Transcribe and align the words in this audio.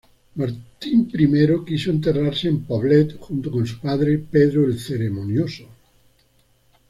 Martín 0.33 0.99
I 1.13 1.65
quiso 1.65 1.91
enterrarse 1.91 2.47
en 2.47 2.63
Poblet 2.63 3.19
junto 3.19 3.51
con 3.51 3.67
su 3.67 3.79
padre 3.79 4.17
Pedro 4.17 4.65
el 4.65 4.79
Ceremonioso. 4.79 5.67